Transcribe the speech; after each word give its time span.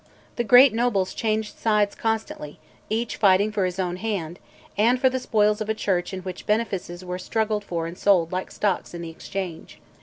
The 0.35 0.43
great 0.43 0.73
nobles 0.73 1.13
changed 1.13 1.59
sides 1.59 1.93
constantly, 1.93 2.57
each 2.89 3.17
"fighting 3.17 3.51
for 3.51 3.65
his 3.65 3.77
own 3.77 3.97
hand," 3.97 4.39
and 4.75 4.99
for 4.99 5.11
the 5.11 5.19
spoils 5.19 5.61
of 5.61 5.69
a 5.69 5.75
Church 5.75 6.11
in 6.11 6.21
which 6.21 6.47
benefices 6.47 7.05
were 7.05 7.19
struggled 7.19 7.63
for 7.63 7.85
and 7.85 7.95
sold 7.95 8.31
like 8.31 8.49
stocks 8.49 8.95
in 8.95 9.03
the 9.03 9.11
Exchange. 9.11 9.79